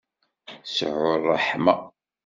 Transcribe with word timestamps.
Sɛu 0.75 1.05
ṛṛeḥma. 1.21 1.75